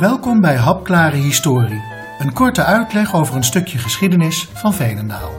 Welkom 0.00 0.40
bij 0.40 0.56
Hapklare 0.56 1.16
Historie, 1.16 1.82
een 2.18 2.32
korte 2.32 2.64
uitleg 2.64 3.14
over 3.14 3.36
een 3.36 3.44
stukje 3.44 3.78
geschiedenis 3.78 4.48
van 4.52 4.74
Veenendaal. 4.74 5.30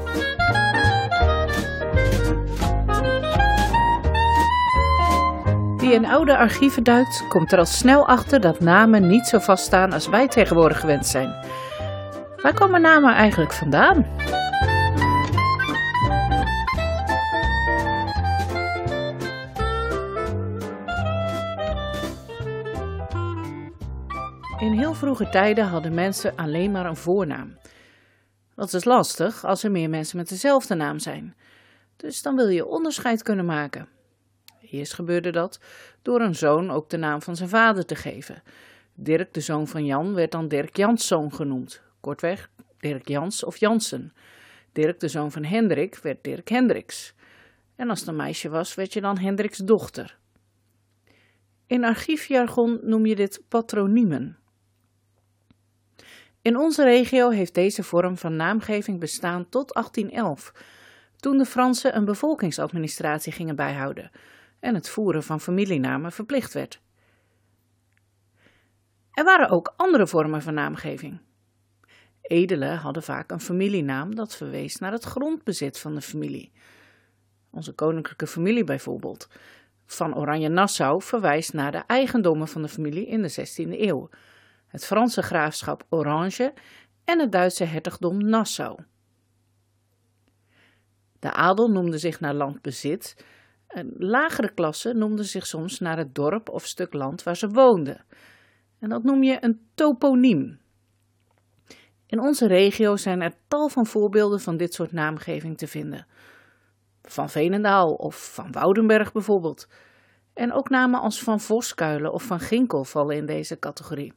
Wie 5.77 5.93
in 5.93 6.05
oude 6.05 6.38
archieven 6.38 6.84
duikt, 6.84 7.25
komt 7.27 7.52
er 7.52 7.57
al 7.57 7.66
snel 7.66 8.07
achter 8.07 8.41
dat 8.41 8.59
namen 8.59 9.07
niet 9.07 9.27
zo 9.27 9.39
vaststaan 9.39 9.93
als 9.93 10.07
wij 10.07 10.27
tegenwoordig 10.27 10.80
gewend 10.80 11.07
zijn. 11.07 11.34
Waar 12.41 12.53
komen 12.53 12.81
namen 12.81 13.13
eigenlijk 13.13 13.53
vandaan? 13.53 14.05
In 24.61 24.71
heel 24.71 24.93
vroege 24.93 25.29
tijden 25.29 25.65
hadden 25.65 25.93
mensen 25.93 26.35
alleen 26.35 26.71
maar 26.71 26.85
een 26.85 26.95
voornaam. 26.95 27.57
Dat 28.55 28.73
is 28.73 28.83
lastig 28.83 29.45
als 29.45 29.63
er 29.63 29.71
meer 29.71 29.89
mensen 29.89 30.17
met 30.17 30.29
dezelfde 30.29 30.75
naam 30.75 30.99
zijn. 30.99 31.35
Dus 31.95 32.21
dan 32.21 32.35
wil 32.35 32.47
je 32.47 32.66
onderscheid 32.66 33.23
kunnen 33.23 33.45
maken. 33.45 33.88
Eerst 34.61 34.93
gebeurde 34.93 35.31
dat 35.31 35.59
door 36.02 36.21
een 36.21 36.35
zoon 36.35 36.71
ook 36.71 36.89
de 36.89 36.97
naam 36.97 37.21
van 37.21 37.35
zijn 37.35 37.49
vader 37.49 37.85
te 37.85 37.95
geven. 37.95 38.43
Dirk, 38.95 39.33
de 39.33 39.39
zoon 39.39 39.67
van 39.67 39.85
Jan, 39.85 40.13
werd 40.13 40.31
dan 40.31 40.47
Dirk 40.47 40.77
Janszoon 40.77 41.33
genoemd. 41.33 41.81
Kortweg, 41.99 42.49
Dirk 42.77 43.07
Jans 43.07 43.43
of 43.43 43.57
Jansen. 43.57 44.13
Dirk, 44.71 44.99
de 44.99 45.07
zoon 45.07 45.31
van 45.31 45.43
Hendrik, 45.43 45.95
werd 45.95 46.23
Dirk 46.23 46.47
Hendriks. 46.47 47.14
En 47.75 47.89
als 47.89 47.99
het 47.99 48.08
een 48.08 48.16
meisje 48.16 48.49
was, 48.49 48.75
werd 48.75 48.93
je 48.93 49.02
dan 49.02 49.17
Hendriks 49.17 49.58
dochter. 49.58 50.17
In 51.67 51.83
archiefjargon 51.83 52.80
noem 52.81 53.05
je 53.05 53.16
dit 53.16 53.43
patroniemen. 53.47 54.39
In 56.42 56.58
onze 56.58 56.84
regio 56.84 57.30
heeft 57.30 57.53
deze 57.53 57.84
vorm 57.84 58.17
van 58.17 58.36
naamgeving 58.36 59.00
bestaan 59.00 59.50
tot 59.50 59.73
1811, 59.73 60.53
toen 61.17 61.38
de 61.38 61.45
Fransen 61.45 61.95
een 61.95 62.06
bevolkingsadministratie 62.06 63.31
gingen 63.31 63.56
bijhouden 63.56 64.11
en 64.59 64.75
het 64.75 64.89
voeren 64.89 65.23
van 65.23 65.42
familienamen 65.42 66.11
verplicht 66.11 66.53
werd. 66.53 66.81
Er 69.11 69.23
waren 69.23 69.50
ook 69.50 69.73
andere 69.78 70.08
vormen 70.08 70.42
van 70.42 70.53
naamgeving. 70.53 71.20
Edelen 72.22 72.78
hadden 72.78 73.03
vaak 73.03 73.31
een 73.31 73.42
familienaam 73.42 74.16
dat 74.16 74.36
verwees 74.36 74.78
naar 74.78 74.92
het 74.92 75.03
grondbezit 75.03 75.80
van 75.80 75.95
de 75.95 76.02
familie. 76.02 76.52
Onze 77.50 77.73
koninklijke 77.73 78.28
familie 78.28 78.64
bijvoorbeeld, 78.64 79.30
van 79.86 80.16
Oranje-Nassau, 80.16 81.02
verwijst 81.02 81.53
naar 81.53 81.72
de 81.72 81.83
eigendommen 81.88 82.48
van 82.48 82.61
de 82.61 82.70
familie 82.70 83.08
in 83.08 83.22
de 83.22 83.31
16e 83.31 83.80
eeuw 83.80 84.09
het 84.72 84.86
Franse 84.86 85.22
graafschap 85.22 85.86
Orange 85.89 86.53
en 87.05 87.19
het 87.19 87.31
Duitse 87.31 87.64
hertogdom 87.64 88.17
Nassau. 88.17 88.80
De 91.19 91.31
adel 91.31 91.67
noemde 91.67 91.97
zich 91.97 92.19
naar 92.19 92.33
landbezit, 92.33 93.25
een 93.67 93.94
lagere 93.97 94.53
klasse 94.53 94.94
noemde 94.94 95.23
zich 95.23 95.45
soms 95.45 95.80
naar 95.80 95.97
het 95.97 96.16
dorp 96.16 96.49
of 96.49 96.66
stuk 96.66 96.94
land 96.94 97.23
waar 97.23 97.36
ze 97.36 97.47
woonden. 97.47 98.05
En 98.80 98.89
dat 98.89 99.03
noem 99.03 99.23
je 99.23 99.38
een 99.39 99.61
toponiem. 99.75 100.59
In 102.05 102.19
onze 102.19 102.47
regio 102.47 102.95
zijn 102.95 103.22
er 103.22 103.33
tal 103.47 103.69
van 103.69 103.86
voorbeelden 103.86 104.39
van 104.39 104.58
dit 104.58 104.73
soort 104.73 104.92
naamgeving 104.92 105.58
te 105.58 105.67
vinden. 105.67 106.05
Van 107.02 107.30
Veenendaal 107.30 107.94
of 107.94 108.33
van 108.33 108.52
Woudenberg 108.52 109.11
bijvoorbeeld. 109.11 109.67
En 110.33 110.53
ook 110.53 110.69
namen 110.69 110.99
als 110.99 111.23
Van 111.23 111.39
Voskuilen 111.39 112.14
of 112.14 112.23
Van 112.23 112.39
Ginkel 112.39 112.83
vallen 112.83 113.15
in 113.15 113.26
deze 113.26 113.59
categorie. 113.59 114.14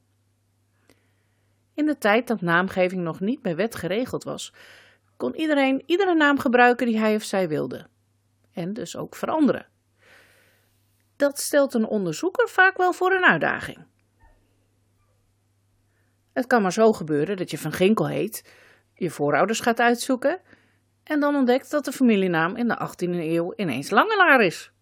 In 1.74 1.86
de 1.86 1.98
tijd 1.98 2.26
dat 2.26 2.40
naamgeving 2.40 3.02
nog 3.02 3.20
niet 3.20 3.42
bij 3.42 3.56
wet 3.56 3.74
geregeld 3.74 4.24
was, 4.24 4.52
kon 5.16 5.34
iedereen 5.34 5.82
iedere 5.86 6.14
naam 6.14 6.38
gebruiken 6.38 6.86
die 6.86 6.98
hij 6.98 7.14
of 7.14 7.22
zij 7.22 7.48
wilde. 7.48 7.86
En 8.52 8.72
dus 8.72 8.96
ook 8.96 9.14
veranderen. 9.16 9.66
Dat 11.16 11.38
stelt 11.38 11.74
een 11.74 11.86
onderzoeker 11.86 12.48
vaak 12.48 12.76
wel 12.76 12.92
voor 12.92 13.12
een 13.12 13.24
uitdaging. 13.24 13.78
Het 16.32 16.46
kan 16.46 16.62
maar 16.62 16.72
zo 16.72 16.92
gebeuren 16.92 17.36
dat 17.36 17.50
je 17.50 17.58
Van 17.58 17.72
Ginkel 17.72 18.08
heet, 18.08 18.52
je 18.94 19.10
voorouders 19.10 19.60
gaat 19.60 19.80
uitzoeken 19.80 20.40
en 21.04 21.20
dan 21.20 21.34
ontdekt 21.34 21.70
dat 21.70 21.84
de 21.84 21.92
familienaam 21.92 22.56
in 22.56 22.68
de 22.68 22.88
18e 22.88 23.10
eeuw 23.10 23.52
ineens 23.56 23.90
Langelaar 23.90 24.40
is. 24.40 24.72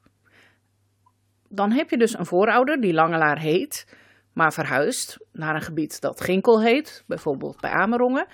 Dan 1.49 1.71
heb 1.71 1.91
je 1.91 1.99
dus 1.99 2.19
een 2.19 2.27
voorouder 2.27 2.81
die 2.81 2.93
Langelaar 2.93 3.39
heet, 3.39 3.97
maar 4.33 4.53
verhuist 4.53 5.19
naar 5.33 5.55
een 5.55 5.63
gebied 5.63 6.01
dat 6.01 6.21
Ginkel 6.21 6.63
heet, 6.63 7.05
bijvoorbeeld 7.07 7.61
bij 7.61 7.71
Amerongen, 7.71 8.27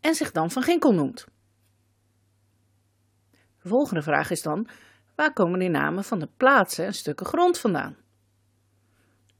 en 0.00 0.14
zich 0.14 0.32
dan 0.32 0.50
van 0.50 0.62
Ginkel 0.62 0.92
noemt. 0.92 1.26
De 3.62 3.68
volgende 3.68 4.02
vraag 4.02 4.30
is 4.30 4.42
dan: 4.42 4.68
waar 5.14 5.32
komen 5.32 5.58
die 5.58 5.68
namen 5.68 6.04
van 6.04 6.18
de 6.18 6.28
plaatsen 6.36 6.84
en 6.84 6.94
stukken 6.94 7.26
grond 7.26 7.58
vandaan? 7.58 7.96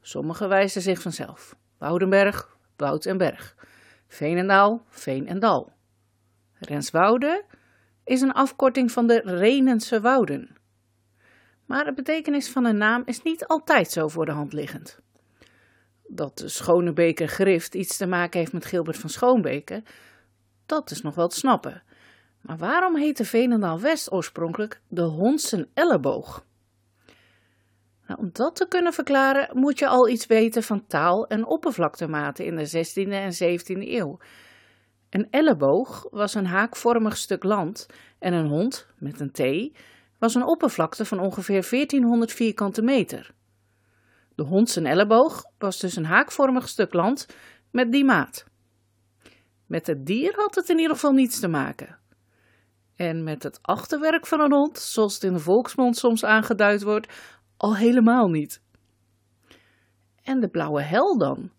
Sommige 0.00 0.46
wijzen 0.46 0.82
zich 0.82 1.00
vanzelf: 1.00 1.56
Woudenberg, 1.78 2.56
Woud 2.76 3.06
en 3.06 3.16
Berg, 3.16 3.56
Veenendaal, 4.08 4.84
Veen 4.88 5.26
en 5.26 5.38
Dal. 5.38 5.72
Renswoude 6.58 7.44
is 8.04 8.20
een 8.20 8.32
afkorting 8.32 8.92
van 8.92 9.06
de 9.06 9.20
Renense 9.24 10.00
wouden. 10.00 10.56
Maar 11.66 11.84
de 11.84 11.94
betekenis 11.94 12.50
van 12.50 12.64
een 12.64 12.76
naam 12.76 13.02
is 13.04 13.22
niet 13.22 13.46
altijd 13.46 13.90
zo 13.90 14.08
voor 14.08 14.26
de 14.26 14.32
hand 14.32 14.52
liggend 14.52 15.04
dat 16.08 16.38
de 16.38 16.48
Schonebeke 16.48 17.26
Grift 17.26 17.74
iets 17.74 17.96
te 17.96 18.06
maken 18.06 18.38
heeft 18.38 18.52
met 18.52 18.64
Gilbert 18.64 18.98
van 18.98 19.10
Schoonbeke, 19.10 19.82
dat 20.66 20.90
is 20.90 21.02
nog 21.02 21.14
wel 21.14 21.28
te 21.28 21.36
snappen. 21.36 21.82
Maar 22.40 22.56
waarom 22.56 22.96
heette 22.96 23.24
Veenendaal 23.24 23.80
West 23.80 24.12
oorspronkelijk 24.12 24.80
de 24.88 25.02
Hondsen 25.02 25.68
Elleboog? 25.74 26.44
Nou, 28.06 28.20
om 28.20 28.30
dat 28.32 28.56
te 28.56 28.68
kunnen 28.68 28.92
verklaren 28.92 29.48
moet 29.52 29.78
je 29.78 29.88
al 29.88 30.08
iets 30.08 30.26
weten 30.26 30.62
van 30.62 30.86
taal 30.86 31.26
en 31.26 31.46
oppervlaktematen 31.46 32.44
in 32.44 32.56
de 32.56 32.68
16e 32.68 33.10
en 33.10 33.32
17e 33.32 33.88
eeuw. 33.88 34.18
Een 35.10 35.26
elleboog 35.30 36.06
was 36.10 36.34
een 36.34 36.46
haakvormig 36.46 37.16
stuk 37.16 37.44
land 37.44 37.86
en 38.18 38.32
een 38.32 38.46
hond, 38.46 38.86
met 38.98 39.20
een 39.20 39.30
T, 39.32 39.76
was 40.18 40.34
een 40.34 40.44
oppervlakte 40.44 41.04
van 41.04 41.20
ongeveer 41.20 41.66
1400 41.70 42.32
vierkante 42.32 42.82
meter. 42.82 43.34
De 44.36 44.42
hond 44.42 44.70
zijn 44.70 44.86
elleboog 44.86 45.44
was 45.58 45.78
dus 45.78 45.96
een 45.96 46.04
haakvormig 46.04 46.68
stuk 46.68 46.92
land 46.92 47.26
met 47.70 47.92
die 47.92 48.04
maat. 48.04 48.44
Met 49.66 49.86
het 49.86 50.06
dier 50.06 50.32
had 50.36 50.54
het 50.54 50.68
in 50.68 50.78
ieder 50.78 50.94
geval 50.94 51.12
niets 51.12 51.40
te 51.40 51.48
maken. 51.48 51.98
En 52.96 53.24
met 53.24 53.42
het 53.42 53.58
achterwerk 53.62 54.26
van 54.26 54.40
een 54.40 54.52
hond, 54.52 54.78
zoals 54.78 55.14
het 55.14 55.22
in 55.22 55.32
de 55.32 55.38
volksmond 55.38 55.96
soms 55.96 56.24
aangeduid 56.24 56.82
wordt, 56.82 57.12
al 57.56 57.76
helemaal 57.76 58.28
niet. 58.28 58.62
En 60.22 60.40
de 60.40 60.48
blauwe 60.48 60.82
hel 60.82 61.18
dan? 61.18 61.50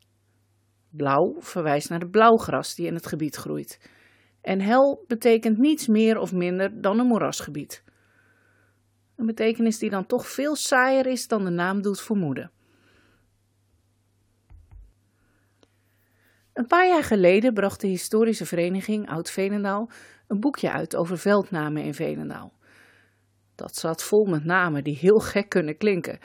Blauw 0.90 1.36
verwijst 1.40 1.90
naar 1.90 2.00
de 2.00 2.10
blauwgras 2.10 2.76
die 2.76 2.88
in 2.88 2.94
het 2.94 3.08
gebied 3.08 3.36
groeit. 3.36 3.90
En 4.42 4.60
hel 4.60 5.04
betekent 5.08 5.58
niets 5.58 5.88
meer 5.88 6.18
of 6.18 6.34
minder 6.34 6.82
dan 6.82 7.00
een 7.00 7.08
moerasgebied. 7.08 7.84
Een 9.16 9.26
betekenis 9.26 9.80
die 9.80 9.90
dan 9.90 10.06
toch 10.06 10.28
veel 10.28 10.56
saaier 10.56 11.06
is 11.06 11.28
dan 11.28 11.44
de 11.44 11.50
naam 11.50 11.82
doet 11.82 12.02
vermoeden. 12.02 12.52
Een 16.58 16.68
paar 16.68 16.88
jaar 16.88 17.04
geleden 17.04 17.54
bracht 17.54 17.82
de 17.82 17.88
historische 17.88 18.46
vereniging 18.46 19.10
Oud-Venendaal 19.10 19.90
een 20.28 20.40
boekje 20.40 20.72
uit 20.72 20.96
over 20.96 21.18
veldnamen 21.18 21.84
in 21.84 21.94
Venendaal. 21.94 22.54
Dat 23.56 23.76
zat 23.76 24.04
vol 24.04 24.26
met 24.26 24.44
namen 24.44 24.84
die 24.84 24.98
heel 24.98 25.20
gek 25.20 25.50
kunnen 25.50 25.78
klinken. 25.78 26.20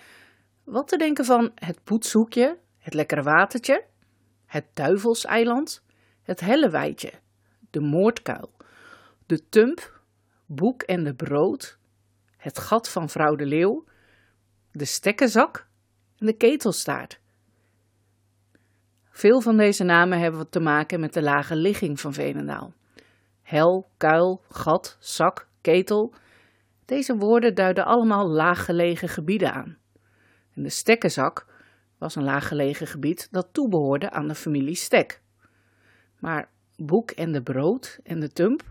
Wat 0.65 0.89
te 0.89 0.97
denken 0.97 1.25
van 1.25 1.53
het 1.55 1.85
poetshoekje, 1.85 2.59
het 2.79 2.95
lekkere 2.95 3.23
watertje, 3.23 3.85
het 4.47 4.65
duivelseiland, 4.75 5.85
het 6.23 6.41
helleweitje, 6.41 7.13
de 7.71 7.81
moordkuil, 7.81 8.53
de 9.27 9.49
tump, 9.49 10.01
boek 10.47 10.83
en 10.83 11.05
de 11.05 11.15
brood, 11.15 11.79
het 12.37 12.59
gat 12.59 12.89
van 12.89 13.09
vrouw 13.09 13.35
de 13.35 13.47
leeuw, 13.47 13.85
de 14.71 14.85
stekkenzak 14.85 15.67
en 16.19 16.27
de 16.27 16.37
ketelstaart. 16.37 17.22
Veel 19.13 19.41
van 19.41 19.57
deze 19.57 19.85
namen 19.85 20.19
hebben 20.19 20.49
te 20.49 20.61
maken 20.61 21.01
met 21.01 21.13
de 21.13 21.23
lage 21.23 21.57
ligging 21.57 22.01
van 22.01 22.13
Venendaal. 22.13 22.73
Hel, 23.43 23.91
kuil, 23.97 24.43
gat, 24.49 24.97
zak, 25.01 25.49
ketel. 25.61 26.15
Deze 26.85 27.17
woorden 27.17 27.55
duiden 27.55 27.85
allemaal 27.85 28.29
laaggelegen 28.29 29.09
gebieden 29.09 29.53
aan. 29.53 29.77
En 30.55 30.63
de 30.63 30.69
stekkenzak 30.69 31.47
was 31.99 32.15
een 32.15 32.25
laaggelegen 32.25 32.87
gebied 32.87 33.29
dat 33.31 33.49
toebehoorde 33.53 34.11
aan 34.11 34.29
de 34.29 34.35
familie 34.35 34.75
Stek. 34.75 35.21
Maar 36.19 36.49
Boek 36.77 37.11
en 37.11 37.33
de 37.33 37.43
Brood 37.43 37.99
en 38.03 38.21
de 38.21 38.33
Tump, 38.33 38.63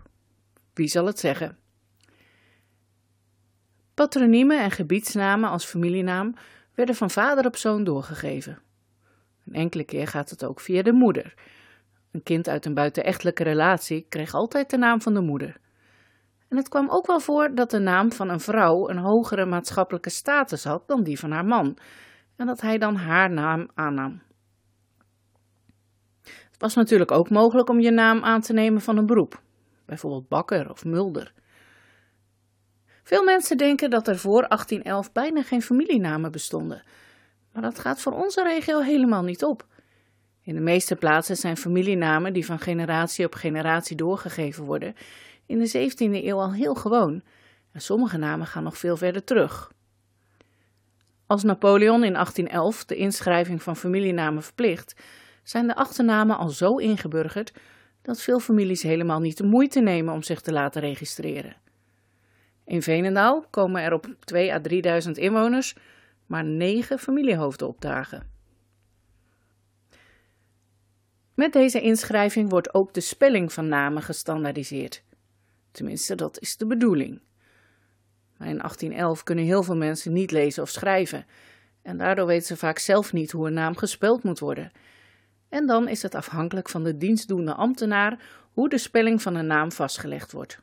wie 0.74 0.88
zal 0.88 1.06
het 1.06 1.18
zeggen? 1.18 1.58
Patroniemen 3.94 4.60
en 4.60 4.70
gebiedsnamen 4.70 5.50
als 5.50 5.64
familienaam 5.64 6.34
werden 6.74 6.94
van 6.94 7.10
vader 7.10 7.46
op 7.46 7.56
zoon 7.56 7.84
doorgegeven. 7.84 8.58
Een 9.46 9.54
enkele 9.54 9.84
keer 9.84 10.06
gaat 10.06 10.30
het 10.30 10.44
ook 10.44 10.60
via 10.60 10.82
de 10.82 10.92
moeder. 10.92 11.34
Een 12.10 12.22
kind 12.22 12.48
uit 12.48 12.66
een 12.66 12.74
buitenechtelijke 12.74 13.42
relatie 13.42 14.06
kreeg 14.08 14.34
altijd 14.34 14.70
de 14.70 14.76
naam 14.76 15.00
van 15.00 15.14
de 15.14 15.20
moeder. 15.20 15.60
En 16.48 16.56
het 16.56 16.68
kwam 16.68 16.90
ook 16.90 17.06
wel 17.06 17.20
voor 17.20 17.54
dat 17.54 17.70
de 17.70 17.78
naam 17.78 18.12
van 18.12 18.28
een 18.28 18.40
vrouw 18.40 18.88
een 18.88 18.98
hogere 18.98 19.46
maatschappelijke 19.46 20.10
status 20.10 20.64
had 20.64 20.88
dan 20.88 21.02
die 21.02 21.18
van 21.18 21.30
haar 21.30 21.44
man, 21.44 21.78
en 22.36 22.46
dat 22.46 22.60
hij 22.60 22.78
dan 22.78 22.96
haar 22.96 23.30
naam 23.30 23.68
aannam. 23.74 24.22
Het 26.22 26.60
was 26.60 26.74
natuurlijk 26.74 27.10
ook 27.10 27.30
mogelijk 27.30 27.68
om 27.68 27.80
je 27.80 27.90
naam 27.90 28.22
aan 28.22 28.40
te 28.40 28.52
nemen 28.52 28.80
van 28.80 28.96
een 28.96 29.06
beroep, 29.06 29.42
bijvoorbeeld 29.84 30.28
bakker 30.28 30.70
of 30.70 30.84
mulder. 30.84 31.32
Veel 33.02 33.24
mensen 33.24 33.56
denken 33.56 33.90
dat 33.90 34.08
er 34.08 34.18
voor 34.18 34.48
1811 34.48 35.12
bijna 35.12 35.42
geen 35.42 35.62
familienamen 35.62 36.32
bestonden, 36.32 36.82
maar 37.52 37.62
dat 37.62 37.78
gaat 37.78 38.00
voor 38.00 38.12
onze 38.12 38.42
regio 38.42 38.80
helemaal 38.80 39.22
niet 39.22 39.44
op. 39.44 39.66
In 40.42 40.54
de 40.54 40.60
meeste 40.60 40.96
plaatsen 40.96 41.36
zijn 41.36 41.56
familienamen 41.56 42.32
die 42.32 42.46
van 42.46 42.58
generatie 42.58 43.26
op 43.26 43.34
generatie 43.34 43.96
doorgegeven 43.96 44.64
worden, 44.64 44.94
in 45.46 45.58
de 45.58 45.90
17e 45.90 46.24
eeuw 46.24 46.38
al 46.38 46.52
heel 46.52 46.74
gewoon 46.74 47.22
en 47.72 47.80
sommige 47.80 48.16
namen 48.16 48.46
gaan 48.46 48.62
nog 48.62 48.78
veel 48.78 48.96
verder 48.96 49.24
terug. 49.24 49.72
Als 51.26 51.42
Napoleon 51.42 52.04
in 52.04 52.12
1811 52.12 52.84
de 52.84 52.96
inschrijving 52.96 53.62
van 53.62 53.76
familienamen 53.76 54.42
verplicht, 54.42 55.00
zijn 55.42 55.66
de 55.66 55.74
achternamen 55.74 56.36
al 56.36 56.48
zo 56.48 56.76
ingeburgerd 56.76 57.52
dat 58.02 58.22
veel 58.22 58.40
families 58.40 58.82
helemaal 58.82 59.20
niet 59.20 59.36
de 59.36 59.46
moeite 59.46 59.80
nemen 59.80 60.14
om 60.14 60.22
zich 60.22 60.40
te 60.40 60.52
laten 60.52 60.80
registreren. 60.80 61.56
In 62.64 62.82
Veenendaal 62.82 63.44
komen 63.50 63.82
er 63.82 63.92
op 63.92 64.06
2 64.20 64.52
à 64.52 64.60
3000 64.60 65.18
inwoners 65.18 65.74
maar 66.32 66.44
9 66.44 66.98
familiehoofden 66.98 67.68
opdagen. 67.68 68.30
Met 71.34 71.52
deze 71.52 71.80
inschrijving 71.80 72.50
wordt 72.50 72.74
ook 72.74 72.94
de 72.94 73.00
spelling 73.00 73.52
van 73.52 73.68
namen 73.68 74.02
gestandaardiseerd. 74.02 75.04
Tenminste, 75.70 76.14
dat 76.14 76.40
is 76.40 76.56
de 76.56 76.66
bedoeling. 76.66 77.20
Maar 78.36 78.48
in 78.48 78.58
1811 78.58 79.22
kunnen 79.22 79.44
heel 79.44 79.62
veel 79.62 79.76
mensen 79.76 80.12
niet 80.12 80.30
lezen 80.30 80.62
of 80.62 80.68
schrijven. 80.68 81.26
En 81.82 81.96
daardoor 81.96 82.26
weten 82.26 82.46
ze 82.46 82.56
vaak 82.56 82.78
zelf 82.78 83.12
niet 83.12 83.30
hoe 83.30 83.46
een 83.46 83.52
naam 83.52 83.76
gespeld 83.76 84.22
moet 84.22 84.38
worden. 84.38 84.72
En 85.48 85.66
dan 85.66 85.88
is 85.88 86.02
het 86.02 86.14
afhankelijk 86.14 86.68
van 86.68 86.82
de 86.82 86.96
dienstdoende 86.96 87.54
ambtenaar 87.54 88.22
hoe 88.52 88.68
de 88.68 88.78
spelling 88.78 89.22
van 89.22 89.34
een 89.34 89.46
naam 89.46 89.72
vastgelegd 89.72 90.32
wordt. 90.32 90.62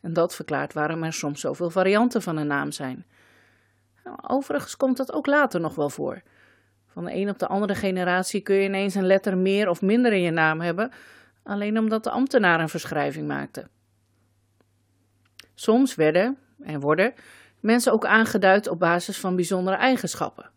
En 0.00 0.12
dat 0.12 0.34
verklaart 0.34 0.72
waarom 0.72 1.02
er 1.02 1.12
soms 1.12 1.40
zoveel 1.40 1.70
varianten 1.70 2.22
van 2.22 2.36
een 2.36 2.46
naam 2.46 2.70
zijn. 2.70 3.06
Nou, 4.04 4.18
overigens 4.26 4.76
komt 4.76 4.96
dat 4.96 5.12
ook 5.12 5.26
later 5.26 5.60
nog 5.60 5.74
wel 5.74 5.90
voor. 5.90 6.22
Van 6.86 7.04
de 7.04 7.14
een 7.14 7.28
op 7.28 7.38
de 7.38 7.46
andere 7.46 7.74
generatie 7.74 8.40
kun 8.40 8.54
je 8.54 8.64
ineens 8.64 8.94
een 8.94 9.06
letter 9.06 9.38
meer 9.38 9.68
of 9.68 9.82
minder 9.82 10.12
in 10.12 10.22
je 10.22 10.30
naam 10.30 10.60
hebben, 10.60 10.90
alleen 11.42 11.78
omdat 11.78 12.04
de 12.04 12.10
ambtenaar 12.10 12.60
een 12.60 12.68
verschrijving 12.68 13.26
maakte. 13.26 13.68
Soms 15.54 15.94
werden, 15.94 16.38
en 16.62 16.80
worden, 16.80 17.14
mensen 17.60 17.92
ook 17.92 18.06
aangeduid 18.06 18.68
op 18.68 18.78
basis 18.78 19.20
van 19.20 19.36
bijzondere 19.36 19.76
eigenschappen. 19.76 20.50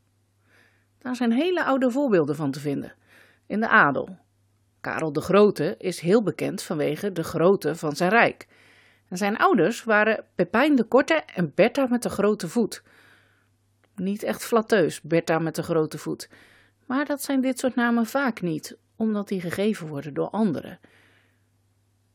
Daar 1.00 1.16
zijn 1.16 1.32
hele 1.32 1.64
oude 1.64 1.92
voorbeelden 1.92 2.36
van 2.36 2.52
te 2.52 2.60
vinden. 2.60 2.94
In 3.48 3.60
de 3.60 3.68
adel. 3.68 4.18
Karel 4.82 5.14
de 5.14 5.22
Grote 5.22 5.76
is 5.78 6.00
heel 6.00 6.24
bekend 6.24 6.62
vanwege 6.62 7.12
de 7.12 7.24
grootte 7.24 7.76
van 7.76 7.96
zijn 7.96 8.10
rijk. 8.10 8.48
Zijn 9.10 9.38
ouders 9.38 9.84
waren 9.84 10.26
Pepijn 10.36 10.76
de 10.76 10.84
Korte 10.84 11.24
en 11.36 11.52
Bertha 11.56 11.88
met 11.90 12.04
de 12.04 12.10
grote 12.10 12.48
voet. 12.48 12.84
Niet 14.04 14.24
echt 14.24 14.46
flatteus, 14.46 15.02
Bertha 15.02 15.40
met 15.40 15.56
de 15.56 15.64
grote 15.64 15.98
voet. 15.98 16.30
Maar 16.86 17.06
dat 17.06 17.22
zijn 17.22 17.42
dit 17.42 17.60
soort 17.60 17.76
namen 17.76 18.06
vaak 18.06 18.42
niet, 18.42 18.78
omdat 18.96 19.28
die 19.28 19.42
gegeven 19.42 19.88
worden 19.88 20.14
door 20.14 20.30
anderen. 20.30 20.80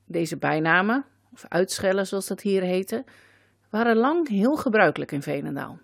Deze 0.04 0.36
bijnamen, 0.36 1.04
of 1.32 1.44
uitschellen 1.48 2.06
zoals 2.06 2.26
dat 2.26 2.40
hier 2.40 2.62
heette, 2.62 3.04
waren 3.70 3.96
lang 3.96 4.28
heel 4.28 4.56
gebruikelijk 4.56 5.12
in 5.12 5.22
Veenendaal. 5.22 5.78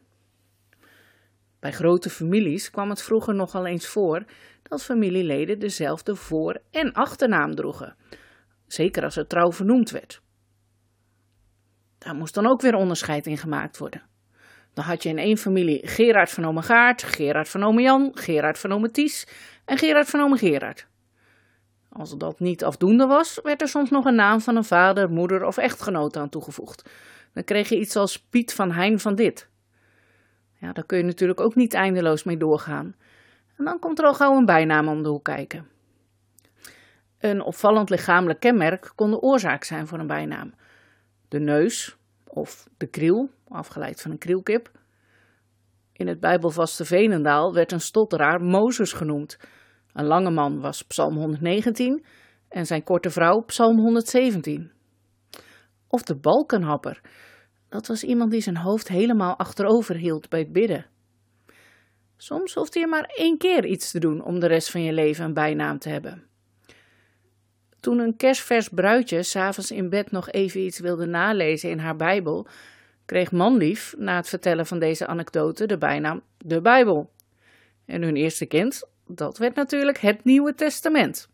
Bij 1.60 1.72
grote 1.72 2.10
families 2.10 2.70
kwam 2.70 2.88
het 2.90 3.02
vroeger 3.02 3.34
nogal 3.34 3.66
eens 3.66 3.86
voor 3.86 4.24
dat 4.62 4.84
familieleden 4.84 5.58
dezelfde 5.58 6.16
voor- 6.16 6.60
en 6.70 6.92
achternaam 6.92 7.54
droegen, 7.54 7.96
zeker 8.66 9.02
als 9.02 9.16
er 9.16 9.26
trouw 9.26 9.52
vernoemd 9.52 9.90
werd. 9.90 10.22
Daar 11.98 12.14
moest 12.14 12.34
dan 12.34 12.46
ook 12.46 12.60
weer 12.60 12.74
onderscheid 12.74 13.26
in 13.26 13.38
gemaakt 13.38 13.78
worden. 13.78 14.02
Dan 14.74 14.84
had 14.84 15.02
je 15.02 15.08
in 15.08 15.18
één 15.18 15.36
familie 15.36 15.88
Gerard 15.88 16.30
van 16.30 16.44
Ome 16.44 16.62
Gaart, 16.62 17.02
Gerard 17.02 17.48
van 17.48 17.62
Ome 17.64 17.82
Jan, 17.82 18.10
Gerard 18.14 18.58
van 18.58 18.72
Ome 18.72 18.90
Ties 18.90 19.26
en 19.64 19.78
Gerard 19.78 20.08
van 20.10 20.20
Ome 20.20 20.36
Gerard. 20.36 20.86
Als 21.88 22.16
dat 22.18 22.40
niet 22.40 22.64
afdoende 22.64 23.06
was, 23.06 23.40
werd 23.42 23.60
er 23.60 23.68
soms 23.68 23.90
nog 23.90 24.04
een 24.04 24.14
naam 24.14 24.40
van 24.40 24.56
een 24.56 24.64
vader, 24.64 25.10
moeder 25.10 25.44
of 25.44 25.56
echtgenoot 25.56 26.16
aan 26.16 26.28
toegevoegd. 26.28 26.88
Dan 27.32 27.44
kreeg 27.44 27.68
je 27.68 27.78
iets 27.78 27.96
als 27.96 28.20
Piet 28.20 28.52
van 28.52 28.72
Hein 28.72 29.00
van 29.00 29.14
dit. 29.14 29.48
Ja, 30.58 30.72
daar 30.72 30.86
kun 30.86 30.98
je 30.98 31.04
natuurlijk 31.04 31.40
ook 31.40 31.54
niet 31.54 31.74
eindeloos 31.74 32.24
mee 32.24 32.36
doorgaan. 32.36 32.94
En 33.56 33.64
dan 33.64 33.78
komt 33.78 33.98
er 33.98 34.04
al 34.04 34.14
gauw 34.14 34.36
een 34.36 34.44
bijnaam 34.44 34.88
om 34.88 35.02
de 35.02 35.08
hoek 35.08 35.24
kijken. 35.24 35.68
Een 37.18 37.42
opvallend 37.42 37.90
lichamelijk 37.90 38.40
kenmerk 38.40 38.92
kon 38.94 39.10
de 39.10 39.20
oorzaak 39.20 39.64
zijn 39.64 39.86
voor 39.86 39.98
een 39.98 40.06
bijnaam. 40.06 40.54
De 41.28 41.38
neus, 41.38 41.96
of 42.26 42.68
de 42.76 42.86
kriel, 42.86 43.30
afgeleid 43.54 44.00
van 44.00 44.10
een 44.10 44.18
krielkip. 44.18 44.70
In 45.92 46.06
het 46.06 46.20
Bijbelvaste 46.20 46.84
Venendaal 46.84 47.54
werd 47.54 47.72
een 47.72 47.80
stotteraar 47.80 48.40
Mozes 48.40 48.92
genoemd. 48.92 49.38
Een 49.92 50.06
lange 50.06 50.30
man 50.30 50.60
was 50.60 50.82
Psalm 50.82 51.16
119 51.16 52.04
en 52.48 52.66
zijn 52.66 52.84
korte 52.84 53.10
vrouw 53.10 53.40
Psalm 53.40 53.78
117. 53.78 54.72
Of 55.88 56.02
de 56.02 56.16
balkenhapper. 56.16 57.00
Dat 57.68 57.86
was 57.86 58.02
iemand 58.02 58.30
die 58.30 58.40
zijn 58.40 58.56
hoofd 58.56 58.88
helemaal 58.88 59.36
achterover 59.36 59.96
hield 59.96 60.28
bij 60.28 60.40
het 60.40 60.52
bidden. 60.52 60.86
Soms 62.16 62.54
hoefde 62.54 62.80
je 62.80 62.86
maar 62.86 63.04
één 63.14 63.38
keer 63.38 63.64
iets 63.64 63.90
te 63.90 63.98
doen 63.98 64.24
om 64.24 64.40
de 64.40 64.46
rest 64.46 64.70
van 64.70 64.82
je 64.82 64.92
leven 64.92 65.24
een 65.24 65.34
bijnaam 65.34 65.78
te 65.78 65.88
hebben. 65.88 66.22
Toen 67.80 67.98
een 67.98 68.16
kerstvers 68.16 68.68
bruidje 68.68 69.22
s'avonds 69.22 69.70
in 69.70 69.88
bed 69.88 70.10
nog 70.10 70.30
even 70.30 70.60
iets 70.60 70.78
wilde 70.78 71.06
nalezen 71.06 71.70
in 71.70 71.78
haar 71.78 71.96
Bijbel, 71.96 72.46
kreeg 73.04 73.32
manlief 73.32 73.94
na 73.98 74.16
het 74.16 74.28
vertellen 74.28 74.66
van 74.66 74.78
deze 74.78 75.06
anekdote 75.06 75.66
de 75.66 75.78
bijnaam 75.78 76.22
de 76.38 76.60
Bijbel. 76.60 77.12
En 77.84 78.02
hun 78.02 78.16
eerste 78.16 78.46
kind, 78.46 78.88
dat 79.06 79.38
werd 79.38 79.54
natuurlijk 79.54 79.98
het 79.98 80.24
Nieuwe 80.24 80.54
Testament. 80.54 81.28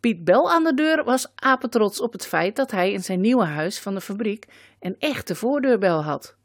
Piet 0.00 0.24
Bel 0.24 0.50
aan 0.50 0.64
de 0.64 0.74
deur 0.74 1.04
was 1.04 1.32
apetrots 1.34 2.00
op 2.00 2.12
het 2.12 2.26
feit 2.26 2.56
dat 2.56 2.70
hij 2.70 2.92
in 2.92 3.02
zijn 3.02 3.20
nieuwe 3.20 3.44
huis 3.44 3.80
van 3.80 3.94
de 3.94 4.00
fabriek 4.00 4.46
een 4.80 4.96
echte 4.98 5.34
voordeurbel 5.34 6.02
had. 6.02 6.36